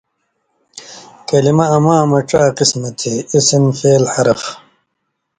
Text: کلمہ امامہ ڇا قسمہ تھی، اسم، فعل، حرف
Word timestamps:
کلمہ 1.27 1.65
امامہ 1.75 2.19
ڇا 2.29 2.41
قسمہ 2.57 2.89
تھی، 2.99 3.13
اسم، 3.35 3.63
فعل، 3.79 4.03
حرف 4.15 4.41